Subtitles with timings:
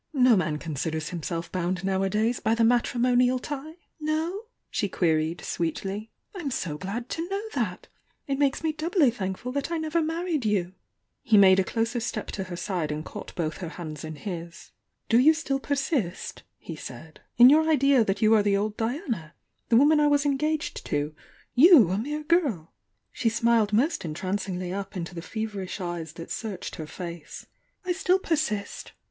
[0.13, 6.09] No man considers himself bound nowadays by the matn ™ "No?"'8he queried, sweetly.
[6.33, 7.87] "I'm so glad to know that!
[8.25, 10.57] It makes me doubly thankful that I never ™He
[11.33, 14.71] made a' closer step to her side and caught both her hands in his..,
[15.07, 19.35] "Do you still persist," he said, "in your idea toat you are die old Diana?—
[19.69, 21.13] the woman I was engaged to?—
[21.55, 22.57] ^you, a mere girl?".^ ^i.
[22.59, 22.67] *• u
[23.11, 27.45] She smiled most entrancmgly up mto toe f evensn eyes that searched her face.,
[27.85, 28.93] „^., "I stiU persist!"